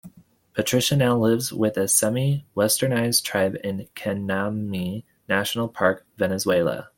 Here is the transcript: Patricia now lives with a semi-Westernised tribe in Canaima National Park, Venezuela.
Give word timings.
Patricia 0.55 0.95
now 0.95 1.15
lives 1.15 1.53
with 1.53 1.77
a 1.77 1.87
semi-Westernised 1.87 3.23
tribe 3.23 3.55
in 3.63 3.87
Canaima 3.95 5.03
National 5.29 5.67
Park, 5.67 6.07
Venezuela. 6.17 6.89